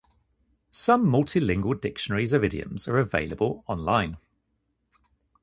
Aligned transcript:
Some 0.71 1.05
multilingual 1.05 1.79
dictionaries 1.79 2.33
of 2.33 2.43
idioms 2.43 2.87
are 2.87 2.97
available 2.97 3.63
on-line. 3.67 4.17